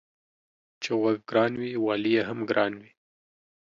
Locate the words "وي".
1.59-1.71, 2.81-2.91